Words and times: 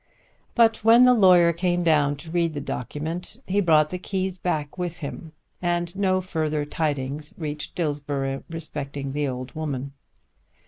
But 0.55 0.77
when 0.83 1.05
the 1.05 1.13
lawyer 1.13 1.53
came 1.53 1.83
down 1.83 2.15
to 2.15 2.31
read 2.31 2.55
the 2.55 2.59
document 2.59 3.37
he 3.45 3.61
brought 3.61 3.91
the 3.91 3.99
keys 3.99 4.39
back 4.39 4.75
with 4.75 4.97
him, 4.97 5.33
and 5.61 5.95
no 5.95 6.21
further 6.21 6.65
tidings 6.65 7.35
reached 7.37 7.75
Dillsborough 7.75 8.43
respecting 8.49 9.11
the 9.13 9.27
old 9.27 9.51
woman. 9.51 9.93